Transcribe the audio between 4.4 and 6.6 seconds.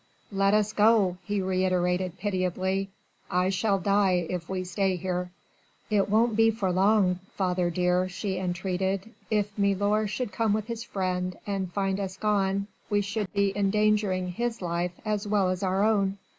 we stay here!" "It won't be